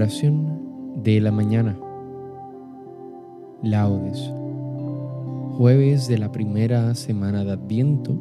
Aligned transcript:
Oración 0.00 1.02
de 1.04 1.20
la 1.20 1.30
mañana. 1.30 1.78
Laudes. 3.62 4.32
Jueves 5.58 6.08
de 6.08 6.16
la 6.16 6.32
primera 6.32 6.94
semana 6.94 7.44
de 7.44 7.52
Adviento, 7.52 8.16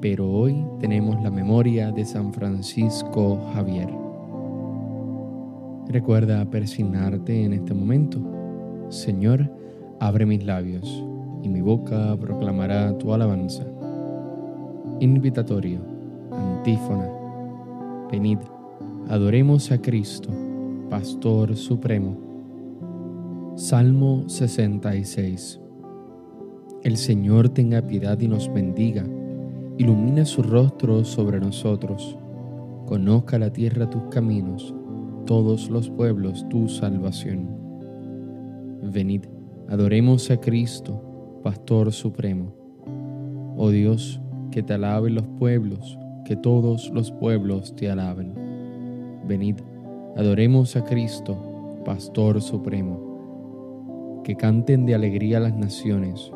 pero 0.00 0.30
hoy 0.30 0.64
tenemos 0.78 1.20
la 1.20 1.32
memoria 1.32 1.90
de 1.90 2.04
San 2.04 2.32
Francisco 2.32 3.40
Javier. 3.52 3.88
Recuerda 5.88 6.48
persignarte 6.48 7.46
en 7.46 7.54
este 7.54 7.74
momento. 7.74 8.20
Señor, 8.88 9.50
abre 9.98 10.24
mis 10.24 10.44
labios 10.44 11.04
y 11.42 11.48
mi 11.48 11.62
boca 11.62 12.16
proclamará 12.16 12.96
tu 12.98 13.12
alabanza. 13.12 13.64
Invitatorio, 15.00 15.80
antífona. 16.30 17.08
Venid, 18.08 18.38
adoremos 19.08 19.72
a 19.72 19.78
Cristo 19.82 20.30
Pastor 20.92 21.56
Supremo. 21.56 22.18
Salmo 23.56 24.28
66. 24.28 25.58
El 26.82 26.98
Señor 26.98 27.48
tenga 27.48 27.80
piedad 27.80 28.20
y 28.20 28.28
nos 28.28 28.52
bendiga, 28.52 29.02
ilumine 29.78 30.26
su 30.26 30.42
rostro 30.42 31.02
sobre 31.06 31.40
nosotros, 31.40 32.18
conozca 32.84 33.38
la 33.38 33.50
tierra 33.50 33.88
tus 33.88 34.02
caminos, 34.10 34.74
todos 35.24 35.70
los 35.70 35.88
pueblos 35.88 36.46
tu 36.50 36.68
salvación. 36.68 37.48
Venid, 38.82 39.22
adoremos 39.70 40.30
a 40.30 40.36
Cristo, 40.36 41.40
Pastor 41.42 41.90
Supremo. 41.90 42.54
Oh 43.56 43.70
Dios, 43.70 44.20
que 44.50 44.62
te 44.62 44.74
alaben 44.74 45.14
los 45.14 45.26
pueblos, 45.38 45.98
que 46.26 46.36
todos 46.36 46.90
los 46.90 47.10
pueblos 47.12 47.74
te 47.76 47.90
alaben. 47.90 48.34
Venid, 49.26 49.56
Adoremos 50.14 50.76
a 50.76 50.84
Cristo, 50.84 51.38
Pastor 51.86 52.42
Supremo. 52.42 54.20
Que 54.24 54.36
canten 54.36 54.84
de 54.84 54.94
alegría 54.94 55.40
las 55.40 55.56
naciones, 55.56 56.30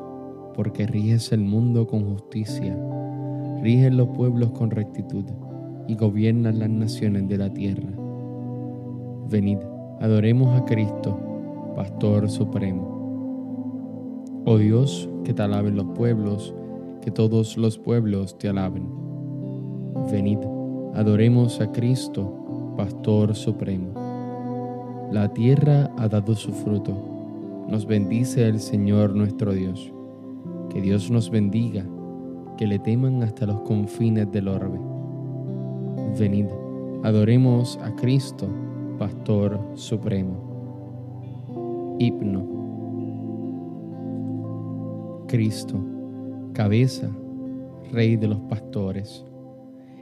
porque 0.54 0.86
riges 0.86 1.30
el 1.30 1.40
mundo 1.40 1.86
con 1.86 2.10
justicia, 2.10 2.74
rigen 3.62 3.98
los 3.98 4.08
pueblos 4.08 4.52
con 4.52 4.70
rectitud 4.70 5.26
y 5.86 5.94
gobiernan 5.94 6.58
las 6.58 6.70
naciones 6.70 7.28
de 7.28 7.36
la 7.36 7.52
tierra. 7.52 7.90
Venid, 9.28 9.58
adoremos 10.00 10.58
a 10.58 10.64
Cristo, 10.64 11.18
Pastor 11.76 12.30
Supremo. 12.30 12.96
Oh 14.46 14.56
Dios, 14.56 15.06
que 15.22 15.34
te 15.34 15.42
alaben 15.42 15.76
los 15.76 15.86
pueblos, 15.94 16.54
que 17.02 17.10
todos 17.10 17.58
los 17.58 17.78
pueblos 17.78 18.38
te 18.38 18.48
alaben. 18.48 18.88
Venid, 20.10 20.38
adoremos 20.94 21.60
a 21.60 21.70
Cristo, 21.72 22.45
Pastor 22.76 23.34
Supremo. 23.34 25.08
La 25.10 25.32
tierra 25.32 25.90
ha 25.96 26.08
dado 26.08 26.34
su 26.34 26.52
fruto. 26.52 26.92
Nos 27.68 27.86
bendice 27.86 28.46
el 28.46 28.60
Señor 28.60 29.14
nuestro 29.14 29.52
Dios. 29.52 29.92
Que 30.68 30.82
Dios 30.82 31.10
nos 31.10 31.30
bendiga, 31.30 31.86
que 32.58 32.66
le 32.66 32.78
teman 32.78 33.22
hasta 33.22 33.46
los 33.46 33.62
confines 33.62 34.30
del 34.30 34.48
orbe. 34.48 34.78
Venid, 36.18 36.46
adoremos 37.02 37.78
a 37.82 37.96
Cristo, 37.96 38.46
Pastor 38.98 39.58
Supremo. 39.74 40.36
Hipno. 41.98 42.46
Cristo, 45.28 45.78
cabeza, 46.52 47.10
Rey 47.90 48.16
de 48.16 48.28
los 48.28 48.40
pastores 48.40 49.24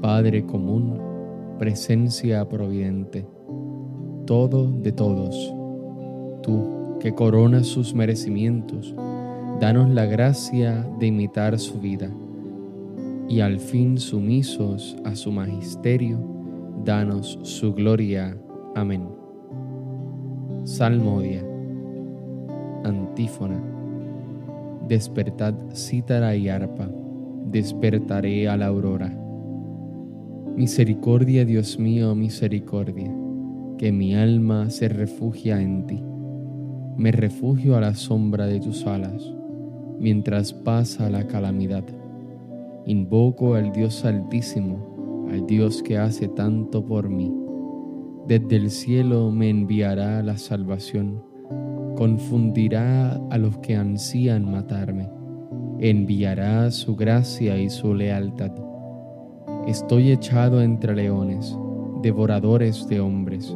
Padre 0.00 0.46
común, 0.46 0.96
presencia 1.58 2.48
providente, 2.48 3.26
todo 4.26 4.70
de 4.70 4.92
todos. 4.92 5.52
Tú 6.40 6.98
que 7.00 7.16
coronas 7.16 7.66
sus 7.66 7.94
merecimientos, 7.94 8.94
danos 9.60 9.90
la 9.90 10.06
gracia 10.06 10.88
de 11.00 11.08
imitar 11.08 11.58
su 11.58 11.80
vida 11.80 12.12
y 13.28 13.40
al 13.40 13.58
fin 13.58 13.98
sumisos 13.98 14.96
a 15.04 15.16
su 15.16 15.32
magisterio, 15.32 16.20
danos 16.84 17.36
su 17.42 17.74
gloria. 17.74 18.38
Amén. 18.76 19.08
Salmodia. 20.62 21.44
Antífona. 22.84 23.60
Despertad 24.86 25.54
cítara 25.74 26.36
y 26.36 26.48
arpa, 26.48 26.88
despertaré 27.50 28.48
a 28.48 28.56
la 28.56 28.66
aurora 28.66 29.27
Misericordia, 30.58 31.44
Dios 31.44 31.78
mío, 31.78 32.16
misericordia, 32.16 33.14
que 33.78 33.92
mi 33.92 34.16
alma 34.16 34.70
se 34.70 34.88
refugia 34.88 35.62
en 35.62 35.86
ti. 35.86 36.02
Me 36.96 37.12
refugio 37.12 37.76
a 37.76 37.80
la 37.80 37.94
sombra 37.94 38.46
de 38.46 38.58
tus 38.58 38.84
alas, 38.84 39.22
mientras 40.00 40.52
pasa 40.52 41.10
la 41.10 41.28
calamidad. 41.28 41.84
Invoco 42.86 43.54
al 43.54 43.70
Dios 43.70 44.04
Altísimo, 44.04 45.28
al 45.30 45.46
Dios 45.46 45.80
que 45.80 45.96
hace 45.96 46.26
tanto 46.26 46.84
por 46.84 47.08
mí. 47.08 47.32
Desde 48.26 48.56
el 48.56 48.72
cielo 48.72 49.30
me 49.30 49.50
enviará 49.50 50.24
la 50.24 50.38
salvación, 50.38 51.22
confundirá 51.94 53.12
a 53.30 53.38
los 53.38 53.58
que 53.58 53.76
ansían 53.76 54.50
matarme, 54.50 55.08
enviará 55.78 56.72
su 56.72 56.96
gracia 56.96 57.56
y 57.60 57.70
su 57.70 57.94
lealtad 57.94 58.67
Estoy 59.68 60.12
echado 60.12 60.62
entre 60.62 60.96
leones, 60.96 61.54
devoradores 62.00 62.88
de 62.88 63.00
hombres. 63.00 63.54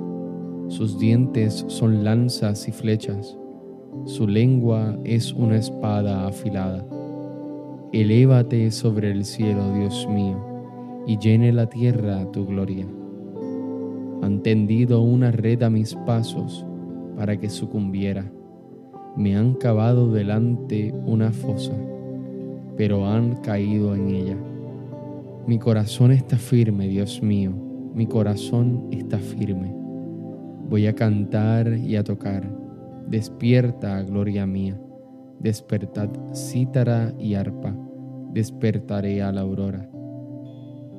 Sus 0.68 0.98
dientes 0.98 1.64
son 1.68 2.04
lanzas 2.04 2.68
y 2.68 2.70
flechas, 2.70 3.38
su 4.04 4.28
lengua 4.28 4.98
es 5.04 5.32
una 5.32 5.56
espada 5.56 6.26
afilada. 6.26 6.84
Elévate 7.92 8.70
sobre 8.72 9.10
el 9.10 9.24
cielo, 9.24 9.72
Dios 9.72 10.06
mío, 10.06 10.36
y 11.06 11.16
llene 11.16 11.50
la 11.50 11.70
tierra 11.70 12.30
tu 12.30 12.44
gloria. 12.44 12.86
Han 14.20 14.42
tendido 14.42 15.00
una 15.00 15.30
red 15.30 15.62
a 15.62 15.70
mis 15.70 15.94
pasos 15.94 16.66
para 17.16 17.40
que 17.40 17.48
sucumbiera. 17.48 18.30
Me 19.16 19.34
han 19.34 19.54
cavado 19.54 20.12
delante 20.12 20.92
una 21.06 21.32
fosa, 21.32 21.72
pero 22.76 23.06
han 23.06 23.36
caído 23.36 23.94
en 23.94 24.08
ella. 24.10 24.51
Mi 25.44 25.58
corazón 25.58 26.12
está 26.12 26.36
firme, 26.36 26.86
Dios 26.86 27.20
mío, 27.20 27.52
mi 27.94 28.06
corazón 28.06 28.86
está 28.92 29.18
firme. 29.18 29.74
Voy 30.68 30.86
a 30.86 30.94
cantar 30.94 31.76
y 31.78 31.96
a 31.96 32.04
tocar. 32.04 32.48
Despierta, 33.08 34.00
gloria 34.02 34.46
mía. 34.46 34.80
Despertad 35.40 36.10
cítara 36.32 37.12
y 37.18 37.34
arpa. 37.34 37.76
Despertaré 38.32 39.20
a 39.20 39.32
la 39.32 39.40
aurora. 39.40 39.90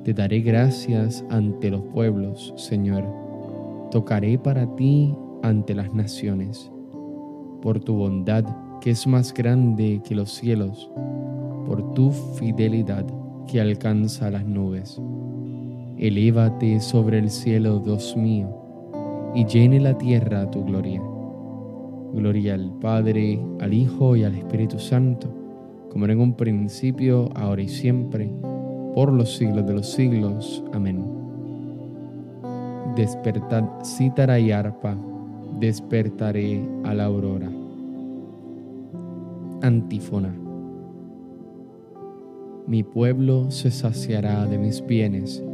Te 0.04 0.12
daré 0.12 0.40
gracias 0.40 1.24
ante 1.30 1.70
los 1.70 1.80
pueblos, 1.94 2.52
Señor. 2.58 3.02
Tocaré 3.90 4.38
para 4.38 4.66
ti 4.76 5.14
ante 5.42 5.74
las 5.74 5.94
naciones. 5.94 6.70
Por 7.62 7.80
tu 7.80 7.94
bondad 7.94 8.44
que 8.82 8.90
es 8.90 9.06
más 9.06 9.32
grande 9.32 10.02
que 10.06 10.14
los 10.14 10.30
cielos, 10.34 10.90
por 11.64 11.94
tu 11.94 12.10
fidelidad 12.10 13.06
que 13.46 13.60
alcanza 13.60 14.30
las 14.30 14.44
nubes. 14.44 15.00
Elévate 15.98 16.80
sobre 16.80 17.18
el 17.18 17.30
cielo, 17.30 17.78
Dios 17.78 18.16
mío, 18.16 18.48
y 19.34 19.44
llene 19.46 19.80
la 19.80 19.96
tierra 19.96 20.50
tu 20.50 20.64
gloria. 20.64 21.02
Gloria 22.12 22.54
al 22.54 22.72
Padre, 22.80 23.40
al 23.60 23.74
Hijo 23.74 24.16
y 24.16 24.24
al 24.24 24.34
Espíritu 24.34 24.78
Santo, 24.78 25.28
como 25.90 26.04
era 26.04 26.14
en 26.14 26.20
un 26.20 26.34
principio, 26.34 27.30
ahora 27.34 27.62
y 27.62 27.68
siempre, 27.68 28.30
por 28.94 29.12
los 29.12 29.36
siglos 29.36 29.66
de 29.66 29.74
los 29.74 29.90
siglos. 29.90 30.62
Amén. 30.72 31.04
Despertad 32.96 33.64
cítara 33.84 34.38
y 34.38 34.52
arpa, 34.52 34.96
despertaré 35.58 36.64
a 36.84 36.94
la 36.94 37.06
aurora. 37.06 37.50
Antífona. 39.62 40.43
Mi 42.66 42.82
pueblo 42.82 43.50
se 43.50 43.70
saciará 43.70 44.46
de 44.46 44.56
mis 44.56 44.84
bienes, 44.86 45.44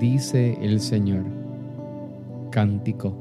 dice 0.00 0.56
el 0.62 0.80
Señor. 0.80 1.26
Cántico. 2.50 3.14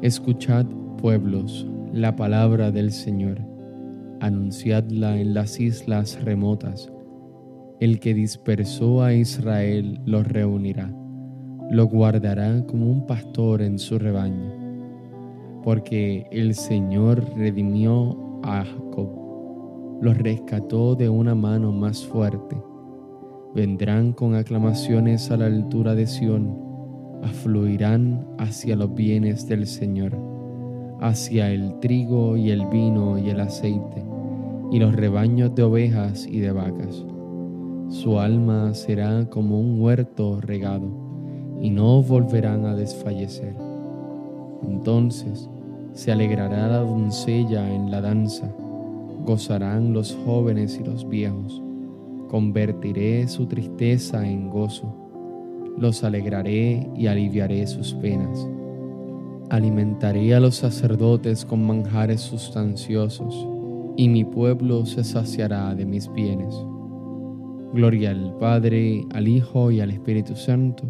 Escuchad, 0.00 0.64
pueblos, 0.98 1.66
la 1.92 2.14
palabra 2.14 2.70
del 2.70 2.92
Señor. 2.92 3.40
Anunciadla 4.20 5.18
en 5.18 5.34
las 5.34 5.58
islas 5.58 6.22
remotas. 6.22 6.92
El 7.80 7.98
que 7.98 8.14
dispersó 8.14 9.02
a 9.02 9.12
Israel 9.12 10.00
los 10.06 10.24
reunirá, 10.24 10.94
lo 11.68 11.86
guardará 11.86 12.64
como 12.64 12.92
un 12.92 13.08
pastor 13.08 13.60
en 13.60 13.76
su 13.76 13.98
rebaño. 13.98 14.52
Porque 15.64 16.28
el 16.30 16.54
Señor 16.54 17.24
redimió 17.36 18.16
a 18.44 18.64
los 20.00 20.16
rescató 20.16 20.94
de 20.94 21.08
una 21.08 21.34
mano 21.34 21.72
más 21.72 22.06
fuerte. 22.06 22.56
Vendrán 23.54 24.12
con 24.12 24.34
aclamaciones 24.34 25.30
a 25.30 25.36
la 25.36 25.46
altura 25.46 25.94
de 25.94 26.06
Sión, 26.06 26.56
afluirán 27.22 28.26
hacia 28.38 28.76
los 28.76 28.94
bienes 28.94 29.46
del 29.46 29.66
Señor, 29.66 30.16
hacia 31.00 31.50
el 31.50 31.78
trigo 31.80 32.36
y 32.36 32.50
el 32.50 32.64
vino 32.66 33.18
y 33.18 33.28
el 33.28 33.40
aceite, 33.40 34.02
y 34.70 34.78
los 34.78 34.94
rebaños 34.94 35.54
de 35.54 35.64
ovejas 35.64 36.26
y 36.26 36.40
de 36.40 36.52
vacas. 36.52 37.04
Su 37.88 38.18
alma 38.18 38.72
será 38.72 39.28
como 39.28 39.60
un 39.60 39.82
huerto 39.82 40.40
regado, 40.40 40.88
y 41.60 41.68
no 41.68 42.02
volverán 42.02 42.64
a 42.64 42.74
desfallecer. 42.74 43.54
Entonces 44.62 45.50
se 45.92 46.12
alegrará 46.12 46.68
la 46.68 46.78
doncella 46.78 47.70
en 47.74 47.90
la 47.90 48.00
danza 48.00 48.50
gozarán 49.24 49.92
los 49.92 50.16
jóvenes 50.24 50.78
y 50.80 50.84
los 50.84 51.08
viejos. 51.08 51.62
Convertiré 52.28 53.26
su 53.28 53.46
tristeza 53.46 54.26
en 54.26 54.50
gozo, 54.50 54.94
los 55.78 56.04
alegraré 56.04 56.88
y 56.96 57.06
aliviaré 57.06 57.66
sus 57.66 57.94
penas. 57.94 58.48
Alimentaré 59.50 60.34
a 60.34 60.40
los 60.40 60.56
sacerdotes 60.56 61.44
con 61.44 61.66
manjares 61.66 62.20
sustanciosos, 62.20 63.48
y 63.96 64.08
mi 64.08 64.24
pueblo 64.24 64.86
se 64.86 65.02
saciará 65.02 65.74
de 65.74 65.84
mis 65.84 66.10
bienes. 66.12 66.54
Gloria 67.74 68.10
al 68.10 68.36
Padre, 68.38 69.04
al 69.12 69.26
Hijo 69.26 69.70
y 69.70 69.80
al 69.80 69.90
Espíritu 69.90 70.36
Santo, 70.36 70.84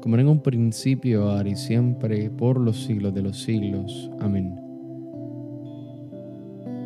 como 0.00 0.18
en 0.18 0.28
un 0.28 0.40
principio, 0.40 1.30
ahora 1.30 1.48
y 1.48 1.56
siempre, 1.56 2.28
por 2.30 2.58
los 2.58 2.82
siglos 2.84 3.14
de 3.14 3.22
los 3.22 3.40
siglos. 3.40 4.10
Amén 4.20 4.71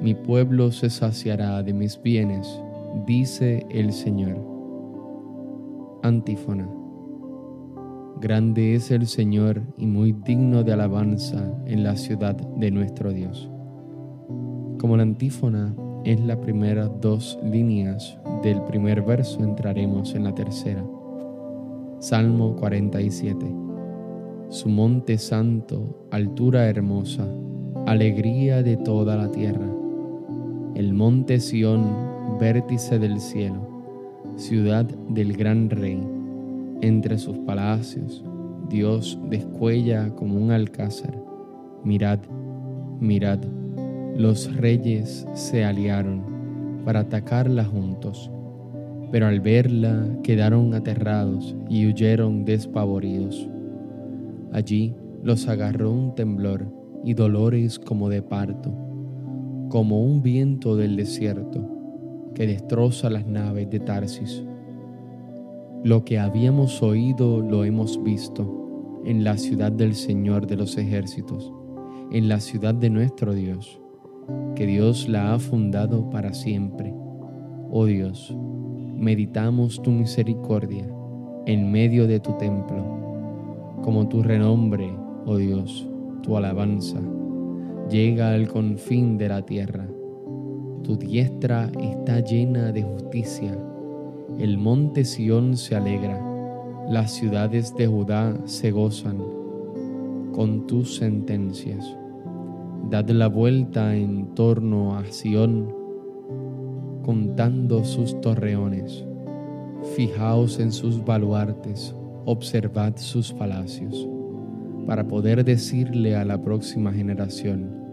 mi 0.03 0.15
pueblo 0.15 0.71
se 0.73 0.91
saciará 0.91 1.63
de 1.63 1.73
mis 1.73 2.01
bienes, 2.01 2.63
dice 3.07 3.67
el 3.71 3.93
Señor. 3.93 4.37
Antífona. 6.03 6.69
Grande 8.21 8.75
es 8.75 8.91
el 8.91 9.07
Señor 9.07 9.63
y 9.77 9.87
muy 9.87 10.13
digno 10.13 10.63
de 10.63 10.73
alabanza 10.73 11.51
en 11.67 11.83
la 11.83 11.97
ciudad 11.97 12.35
de 12.35 12.71
nuestro 12.71 13.13
Dios. 13.13 13.51
Como 14.79 14.97
la 14.97 15.03
antífona 15.03 15.75
es 16.05 16.21
la 16.21 16.41
primera 16.41 16.87
dos 16.87 17.39
líneas 17.43 18.19
del 18.43 18.63
primer 18.63 19.03
verso, 19.03 19.43
entraremos 19.43 20.15
en 20.15 20.25
la 20.25 20.35
tercera. 20.35 20.85
Salmo 21.99 22.55
47. 22.57 23.47
Su 24.51 24.69
monte 24.69 25.19
santo, 25.19 26.07
altura 26.11 26.69
hermosa, 26.69 27.27
alegría 27.87 28.63
de 28.63 28.77
toda 28.77 29.17
la 29.17 29.31
tierra 29.31 29.76
el 30.77 30.93
monte 30.93 31.41
Sión, 31.41 31.87
vértice 32.39 32.99
del 32.99 33.19
cielo, 33.19 33.67
ciudad 34.37 34.85
del 34.85 35.35
gran 35.35 35.71
rey. 35.71 36.07
Entre 36.83 37.17
sus 37.17 37.39
palacios, 37.39 38.23
Dios 38.69 39.19
descuella 39.31 40.15
como 40.15 40.37
un 40.37 40.51
alcázar. 40.51 41.19
Mirad, 41.83 42.19
mirad, 43.01 43.39
los 44.19 44.55
reyes 44.55 45.27
se 45.33 45.65
aliaron 45.65 46.83
para 46.85 47.01
atacarla 47.01 47.65
juntos, 47.65 48.31
pero 49.11 49.29
al 49.29 49.41
verla 49.41 50.07
quedaron 50.23 50.75
aterrados 50.75 51.57
y 51.71 51.87
huyeron 51.87 52.45
despavoridos. 52.45 53.49
Allí 54.53 54.95
los 55.23 55.49
agarró 55.49 55.91
un 55.91 56.15
temblor 56.15 56.71
y 57.03 57.15
dolores 57.15 57.79
como 57.79 58.11
de 58.11 58.21
parto 58.21 58.86
como 59.69 60.03
un 60.03 60.23
viento 60.23 60.77
del 60.77 60.97
desierto 60.97 61.77
que 62.35 62.47
destroza 62.47 63.11
las 63.11 63.27
naves 63.27 63.69
de 63.71 63.81
Tarsis. 63.81 64.45
Lo 65.83 66.05
que 66.05 66.19
habíamos 66.19 66.83
oído 66.83 67.41
lo 67.41 67.65
hemos 67.65 68.03
visto 68.03 69.03
en 69.05 69.25
la 69.25 69.39
ciudad 69.39 69.73
del 69.73 69.95
Señor 69.95 70.47
de 70.47 70.57
los 70.57 70.77
ejércitos, 70.77 71.53
en 72.13 72.29
la 72.29 72.41
ciudad 72.41 72.75
de 72.75 72.91
nuestro 72.91 73.35
Dios, 73.35 73.81
que 74.55 74.67
Dios 74.67 75.09
la 75.09 75.35
ha 75.35 75.39
fundado 75.39 76.11
para 76.11 76.35
siempre. 76.35 76.95
Oh 77.71 77.87
Dios, 77.87 78.37
meditamos 78.97 79.83
tu 79.83 79.91
misericordia 79.91 80.89
en 81.47 81.71
medio 81.71 82.07
de 82.07 82.21
tu 82.21 82.33
templo, 82.37 82.85
como 83.83 84.09
tu 84.09 84.23
renombre, 84.23 84.93
oh 85.25 85.37
Dios, 85.37 85.89
tu 86.23 86.37
alabanza 86.37 87.01
llega 87.91 88.33
al 88.33 88.49
confín 88.49 89.17
de 89.17 89.29
la 89.29 89.43
tierra. 89.43 89.87
Tu 90.83 90.97
diestra 90.97 91.71
está 91.81 92.21
llena 92.21 92.73
de 92.73 92.83
justicia. 92.83 93.57
El 94.39 94.59
monte 94.59 95.05
Sión 95.05 95.57
se 95.57 95.77
alegra. 95.77 96.21
Las 96.89 97.13
ciudades 97.13 97.75
de 97.77 97.87
Judá 97.87 98.37
se 98.45 98.71
gozan 98.71 99.19
con 100.33 100.67
tus 100.67 100.97
sentencias. 100.97 101.97
Dad 102.91 103.09
la 103.11 103.29
vuelta 103.29 103.97
en 103.97 104.35
torno 104.35 104.97
a 104.97 105.05
Sión, 105.07 105.75
contando 107.05 107.85
sus 107.85 108.21
torreones. 108.21 109.05
Fijaos 109.95 110.59
en 110.59 110.73
sus 110.73 111.05
baluartes, 111.05 111.95
observad 112.25 112.97
sus 112.97 113.33
palacios 113.33 114.09
para 114.87 115.09
poder 115.09 115.45
decirle 115.45 116.15
a 116.17 116.25
la 116.25 116.41
próxima 116.41 116.93
generación, 116.93 117.87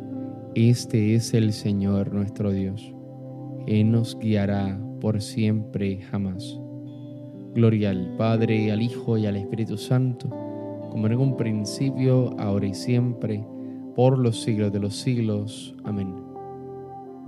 este 0.53 1.15
es 1.15 1.33
el 1.33 1.51
Señor 1.51 2.13
nuestro 2.13 2.51
Dios. 2.51 2.93
Él 3.65 3.91
nos 3.91 4.17
guiará 4.19 4.79
por 5.01 5.21
siempre 5.21 6.01
jamás. 6.01 6.59
Gloria 7.55 7.89
al 7.89 8.15
Padre, 8.17 8.71
al 8.71 8.81
Hijo 8.81 9.17
y 9.17 9.25
al 9.25 9.37
Espíritu 9.37 9.77
Santo, 9.77 10.29
como 10.91 11.07
en 11.07 11.17
un 11.17 11.35
principio, 11.35 12.35
ahora 12.39 12.67
y 12.67 12.75
siempre, 12.75 13.43
por 13.95 14.19
los 14.19 14.41
siglos 14.43 14.71
de 14.71 14.79
los 14.79 14.95
siglos. 14.95 15.75
Amén. 15.83 16.13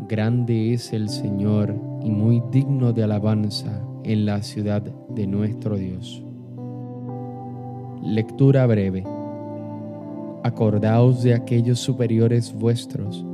Grande 0.08 0.74
es 0.74 0.94
el 0.94 1.10
Señor 1.10 1.76
y 2.04 2.12
muy 2.12 2.44
digno 2.52 2.94
de 2.94 3.04
alabanza 3.04 3.84
en 4.04 4.26
la 4.26 4.44
ciudad 4.44 4.84
de 4.84 5.26
nuestro 5.26 5.78
Dios. 5.78 6.24
Lectura 8.04 8.68
breve 8.68 9.15
acordaos 10.46 11.24
de 11.24 11.34
aquellos 11.34 11.80
superiores 11.80 12.54
vuestros 12.54 13.26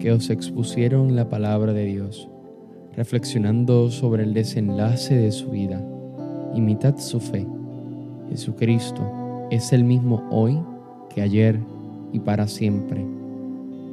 que 0.00 0.10
os 0.10 0.28
expusieron 0.28 1.14
la 1.14 1.28
palabra 1.28 1.72
de 1.72 1.84
Dios, 1.84 2.28
reflexionando 2.96 3.92
sobre 3.92 4.24
el 4.24 4.34
desenlace 4.34 5.14
de 5.14 5.30
su 5.30 5.50
vida. 5.50 5.80
Imitad 6.56 6.98
su 6.98 7.20
fe. 7.20 7.46
Jesucristo 8.28 9.46
es 9.52 9.72
el 9.72 9.84
mismo 9.84 10.26
hoy 10.32 10.58
que 11.14 11.22
ayer 11.22 11.60
y 12.12 12.18
para 12.18 12.48
siempre. 12.48 13.06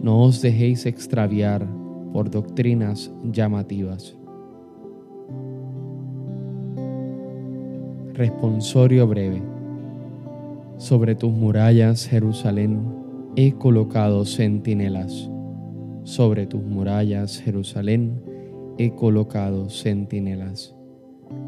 No 0.01 0.23
os 0.23 0.41
dejéis 0.41 0.87
extraviar 0.87 1.67
por 2.13 2.31
doctrinas 2.31 3.11
llamativas. 3.31 4.15
Responsorio 8.15 9.05
breve. 9.05 9.54
Sobre 10.77 11.15
tus 11.15 11.31
murallas, 11.31 12.05
Jerusalén, 12.05 12.81
he 13.37 13.53
colocado 13.53 14.25
centinelas. 14.25 15.29
Sobre 16.03 16.47
tus 16.47 16.63
murallas, 16.63 17.39
Jerusalén, 17.39 18.21
he 18.77 18.91
colocado 18.91 19.69
centinelas. 19.69 20.75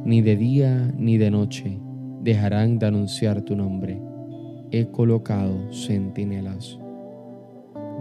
Ni 0.06 0.22
de 0.22 0.38
día 0.38 0.94
ni 0.98 1.18
de 1.18 1.30
noche 1.30 1.78
dejarán 2.24 2.80
de 2.80 2.86
anunciar 2.86 3.42
tu 3.42 3.58
nombre. 3.58 4.02
He 4.72 4.88
colocado 4.92 5.74
centinelas. 5.74 6.80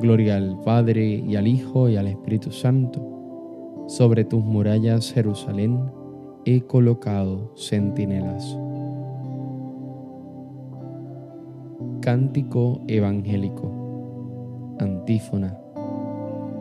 Gloria 0.01 0.37
al 0.37 0.61
Padre 0.61 1.25
y 1.27 1.35
al 1.35 1.49
Hijo 1.49 1.89
y 1.89 1.97
al 1.97 2.07
Espíritu 2.07 2.53
Santo. 2.53 3.85
Sobre 3.89 4.25
tus 4.25 4.45
murallas, 4.45 5.13
Jerusalén, 5.13 5.81
he 6.45 6.61
colocado 6.61 7.53
centinelas. 7.57 8.57
Cántico 12.07 12.83
Evangélico. 12.87 14.77
Antífona. 14.79 15.59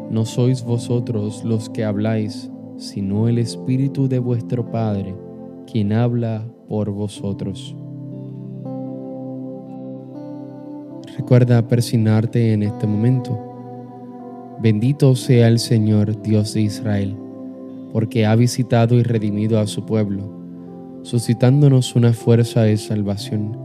No 0.09 0.25
sois 0.25 0.63
vosotros 0.63 1.43
los 1.43 1.69
que 1.69 1.83
habláis, 1.83 2.49
sino 2.77 3.27
el 3.27 3.37
Espíritu 3.37 4.09
de 4.09 4.17
vuestro 4.17 4.71
Padre, 4.71 5.15
quien 5.71 5.93
habla 5.93 6.43
por 6.67 6.89
vosotros. 6.89 7.75
Recuerda 11.15 11.67
persignarte 11.67 12.53
en 12.53 12.63
este 12.63 12.87
momento. 12.87 13.37
Bendito 14.63 15.15
sea 15.15 15.47
el 15.47 15.59
Señor 15.59 16.23
Dios 16.23 16.55
de 16.55 16.61
Israel, 16.61 17.15
porque 17.93 18.25
ha 18.25 18.35
visitado 18.35 18.95
y 18.95 19.03
redimido 19.03 19.59
a 19.59 19.67
su 19.67 19.85
pueblo, 19.85 20.23
suscitándonos 21.03 21.95
una 21.95 22.13
fuerza 22.13 22.63
de 22.63 22.77
salvación 22.77 23.64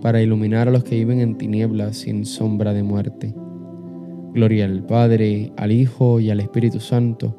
para 0.00 0.22
iluminar 0.22 0.68
a 0.68 0.70
los 0.70 0.84
que 0.84 0.96
viven 0.96 1.20
en 1.20 1.36
tinieblas 1.36 1.98
sin 1.98 2.24
sombra 2.24 2.72
de 2.72 2.82
muerte. 2.82 3.34
Gloria 4.34 4.66
al 4.66 4.84
Padre, 4.84 5.52
al 5.56 5.72
Hijo 5.72 6.20
y 6.20 6.30
al 6.30 6.40
Espíritu 6.40 6.80
Santo, 6.80 7.36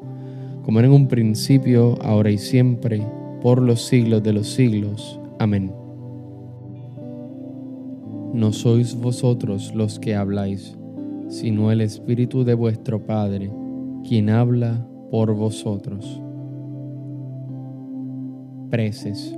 como 0.64 0.80
era 0.80 0.88
en 0.88 0.94
un 0.94 1.08
principio, 1.08 1.96
ahora 2.02 2.30
y 2.30 2.38
siempre, 2.38 3.00
por 3.40 3.62
los 3.62 3.82
siglos 3.82 4.22
de 4.22 4.32
los 4.32 4.48
siglos. 4.48 5.20
Amén. 5.38 5.72
No 8.34 8.52
sois 8.52 8.94
vosotros 8.94 9.72
los 9.74 9.98
que 9.98 10.14
habláis, 10.14 10.76
sino 11.28 11.70
el 11.70 11.80
Espíritu 11.80 12.44
de 12.44 12.54
vuestro 12.54 13.06
Padre, 13.06 13.50
quien 14.06 14.28
habla 14.28 14.86
por 15.10 15.32
vosotros. 15.34 16.20
Preces. 18.70 19.37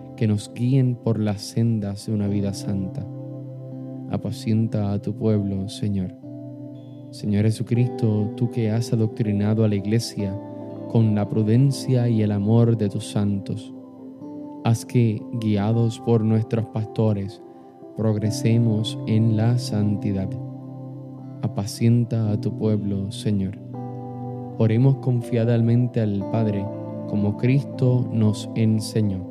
que 0.21 0.27
nos 0.27 0.53
guíen 0.53 0.93
por 0.93 1.17
las 1.17 1.41
sendas 1.41 2.05
de 2.05 2.13
una 2.13 2.27
vida 2.27 2.53
santa. 2.53 3.03
Apacienta 4.11 4.93
a 4.93 5.01
tu 5.01 5.15
pueblo, 5.15 5.67
Señor. 5.67 6.13
Señor 7.09 7.45
Jesucristo, 7.45 8.31
tú 8.37 8.51
que 8.51 8.69
has 8.69 8.93
adoctrinado 8.93 9.63
a 9.63 9.67
la 9.67 9.73
iglesia 9.73 10.39
con 10.91 11.15
la 11.15 11.27
prudencia 11.27 12.07
y 12.07 12.21
el 12.21 12.31
amor 12.33 12.77
de 12.77 12.87
tus 12.87 13.09
santos, 13.09 13.73
haz 14.63 14.85
que, 14.85 15.19
guiados 15.39 15.99
por 16.01 16.23
nuestros 16.23 16.67
pastores, 16.67 17.41
progresemos 17.97 18.99
en 19.07 19.35
la 19.35 19.57
santidad. 19.57 20.29
Apacienta 21.41 22.31
a 22.31 22.39
tu 22.39 22.55
pueblo, 22.59 23.11
Señor. 23.11 23.57
Oremos 24.59 24.97
confiadamente 24.97 25.99
al 25.99 26.23
Padre, 26.31 26.63
como 27.09 27.37
Cristo 27.37 28.07
nos 28.13 28.51
enseñó. 28.53 29.30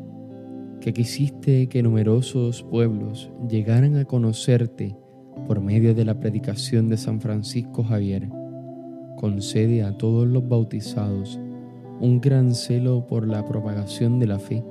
que 0.81 0.93
quisiste 0.93 1.69
que 1.69 1.83
numerosos 1.83 2.63
pueblos 2.63 3.31
llegaran 3.47 3.95
a 3.95 4.05
conocerte 4.05 4.97
por 5.47 5.61
medio 5.61 5.93
de 5.93 6.03
la 6.03 6.19
predicación 6.19 6.89
de 6.89 6.97
San 6.97 7.21
Francisco 7.21 7.83
Javier, 7.83 8.27
concede 9.15 9.83
a 9.83 9.95
todos 9.97 10.27
los 10.27 10.47
bautizados 10.49 11.39
un 11.99 12.19
gran 12.19 12.55
celo 12.55 13.05
por 13.05 13.27
la 13.27 13.45
propagación 13.45 14.19
de 14.19 14.27
la 14.27 14.39
fe, 14.39 14.63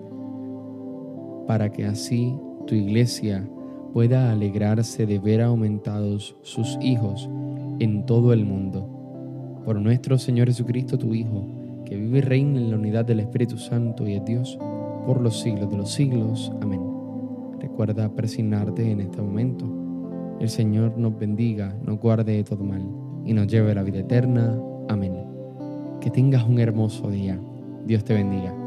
para 1.47 1.71
que 1.71 1.87
así 1.87 2.37
tu 2.67 2.75
iglesia 2.75 3.49
pueda 3.93 4.33
alegrarse 4.33 5.07
de 5.07 5.19
ver 5.21 5.40
aumentados 5.40 6.37
sus 6.43 6.76
hijos 6.83 7.31
en 7.79 8.05
todo 8.05 8.33
el 8.33 8.45
mundo. 8.45 9.62
Por 9.64 9.81
nuestro 9.81 10.19
Señor 10.19 10.49
Jesucristo, 10.49 10.99
tu 10.99 11.14
Hijo, 11.14 11.47
que 11.85 11.97
vive 11.97 12.19
y 12.19 12.23
reina 12.23 12.61
en 12.61 12.71
la 12.71 12.76
unidad 12.76 13.05
del 13.05 13.21
Espíritu 13.21 13.59
Santo 13.59 14.09
y 14.09 14.14
es 14.14 14.25
Dios, 14.25 14.59
por 15.07 15.21
los 15.21 15.40
siglos 15.40 15.71
de 15.71 15.76
los 15.76 15.92
siglos. 15.92 16.52
Amén. 16.61 16.80
Recuerda 17.61 18.09
persignarte 18.09 18.90
en 18.90 19.00
este 19.00 19.21
momento 19.21 19.80
el 20.40 20.49
Señor 20.49 20.97
nos 20.97 21.19
bendiga, 21.19 21.76
nos 21.85 22.00
guarde 22.00 22.33
de 22.33 22.45
todo 22.45 22.64
mal 22.64 22.83
y 23.26 23.35
nos 23.35 23.47
lleve 23.47 23.73
a 23.73 23.75
la 23.75 23.83
vida 23.83 23.99
eterna. 23.99 24.59
Amén. 24.88 25.12
Que 26.00 26.11
tengas 26.11 26.45
un 26.49 26.59
hermoso 26.59 27.11
día. 27.11 27.38
Dios 27.85 28.02
te 28.04 28.14
bendiga. 28.14 28.60